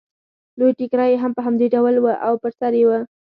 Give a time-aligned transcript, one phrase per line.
[0.59, 2.89] لوی ټکری یې هم په همدې ډول و او پر سر یې و